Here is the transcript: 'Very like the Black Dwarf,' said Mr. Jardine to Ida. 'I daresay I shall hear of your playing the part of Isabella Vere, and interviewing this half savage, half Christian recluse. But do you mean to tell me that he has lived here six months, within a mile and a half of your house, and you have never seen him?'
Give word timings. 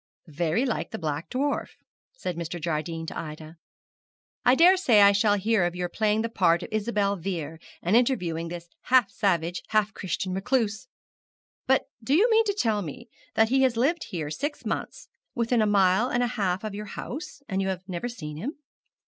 'Very 0.25 0.65
like 0.65 0.89
the 0.89 0.97
Black 0.97 1.29
Dwarf,' 1.29 1.77
said 2.15 2.35
Mr. 2.35 2.59
Jardine 2.59 3.05
to 3.05 3.15
Ida. 3.15 3.57
'I 4.43 4.55
daresay 4.55 4.99
I 5.01 5.11
shall 5.11 5.35
hear 5.35 5.63
of 5.63 5.75
your 5.75 5.89
playing 5.89 6.23
the 6.23 6.27
part 6.27 6.63
of 6.63 6.73
Isabella 6.73 7.17
Vere, 7.17 7.59
and 7.83 7.95
interviewing 7.95 8.47
this 8.47 8.67
half 8.85 9.11
savage, 9.11 9.61
half 9.67 9.93
Christian 9.93 10.33
recluse. 10.33 10.87
But 11.67 11.85
do 12.03 12.15
you 12.15 12.27
mean 12.31 12.45
to 12.45 12.55
tell 12.55 12.81
me 12.81 13.09
that 13.35 13.49
he 13.49 13.61
has 13.61 13.77
lived 13.77 14.05
here 14.09 14.31
six 14.31 14.65
months, 14.65 15.07
within 15.35 15.61
a 15.61 15.67
mile 15.67 16.09
and 16.09 16.23
a 16.23 16.27
half 16.33 16.63
of 16.63 16.73
your 16.73 16.85
house, 16.85 17.43
and 17.47 17.61
you 17.61 17.67
have 17.67 17.87
never 17.87 18.09
seen 18.09 18.37
him?' 18.37 18.55